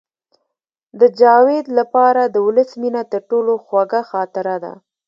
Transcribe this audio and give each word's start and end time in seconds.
د 0.99 1.01
جاوید 1.19 1.65
لپاره 1.79 2.21
د 2.25 2.35
ولس 2.47 2.69
مینه 2.81 3.03
تر 3.11 3.21
ټولو 3.29 3.53
خوږه 3.65 4.01
خاطره 4.11 4.55
ده 4.63 4.73